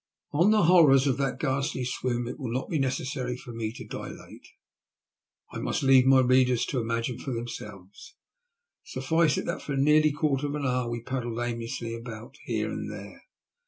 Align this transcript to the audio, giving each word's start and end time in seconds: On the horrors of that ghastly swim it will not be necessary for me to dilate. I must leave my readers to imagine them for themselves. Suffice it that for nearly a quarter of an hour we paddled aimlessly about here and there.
On 0.31 0.49
the 0.49 0.63
horrors 0.63 1.05
of 1.05 1.17
that 1.17 1.39
ghastly 1.39 1.85
swim 1.85 2.27
it 2.27 2.39
will 2.39 2.51
not 2.51 2.69
be 2.69 2.79
necessary 2.79 3.37
for 3.37 3.51
me 3.53 3.71
to 3.73 3.85
dilate. 3.85 4.47
I 5.51 5.59
must 5.59 5.83
leave 5.83 6.07
my 6.07 6.21
readers 6.21 6.65
to 6.67 6.79
imagine 6.79 7.17
them 7.17 7.25
for 7.25 7.33
themselves. 7.35 8.15
Suffice 8.83 9.37
it 9.37 9.45
that 9.45 9.61
for 9.61 9.77
nearly 9.77 10.09
a 10.09 10.13
quarter 10.13 10.47
of 10.47 10.55
an 10.55 10.65
hour 10.65 10.89
we 10.89 11.03
paddled 11.03 11.37
aimlessly 11.39 11.93
about 11.93 12.37
here 12.45 12.71
and 12.71 12.89
there. 12.91 13.25